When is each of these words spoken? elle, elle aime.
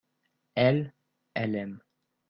elle, 0.55 0.95
elle 1.35 1.55
aime. 1.55 1.83